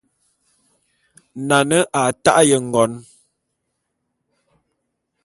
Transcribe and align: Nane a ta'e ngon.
Nane 1.47 1.79
a 2.01 2.03
ta'e 2.23 2.55
ngon. 2.67 2.91